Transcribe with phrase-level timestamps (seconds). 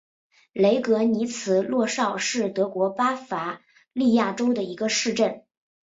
[0.53, 3.61] 雷格尼茨洛绍是德国巴伐
[3.93, 5.45] 利亚州的一个市镇。